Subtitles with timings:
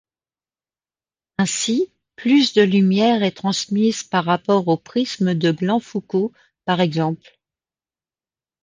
[1.37, 6.31] Ainsi plus de lumière est transmise par rapport au prisme de Glan-Foucault
[6.65, 7.39] par exemple.